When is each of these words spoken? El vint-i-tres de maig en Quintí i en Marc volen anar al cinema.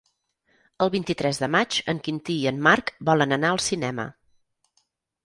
El 0.85 0.89
vint-i-tres 0.93 1.41
de 1.43 1.49
maig 1.55 1.77
en 1.93 1.99
Quintí 2.07 2.37
i 2.45 2.47
en 2.53 2.63
Marc 2.69 2.89
volen 3.11 3.37
anar 3.39 3.53
al 3.57 3.63
cinema. 3.67 4.07